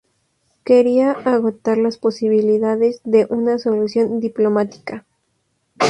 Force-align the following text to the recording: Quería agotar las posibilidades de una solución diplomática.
Quería 0.65 1.11
agotar 1.11 1.77
las 1.77 1.99
posibilidades 1.99 3.01
de 3.03 3.27
una 3.29 3.59
solución 3.59 4.19
diplomática. 4.19 5.05